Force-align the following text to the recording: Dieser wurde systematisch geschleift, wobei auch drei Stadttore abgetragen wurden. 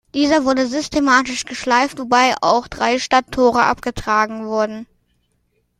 Dieser 0.15 0.45
wurde 0.45 0.65
systematisch 0.65 1.45
geschleift, 1.45 1.99
wobei 1.99 2.33
auch 2.41 2.67
drei 2.67 2.97
Stadttore 2.97 3.61
abgetragen 3.65 4.47
wurden. 4.47 4.87